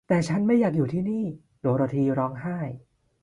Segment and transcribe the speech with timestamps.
[0.07, 1.25] แต่ฉันไม่อยากอยู่ที่นี่
[1.61, 2.57] โดโรธีร้องไห้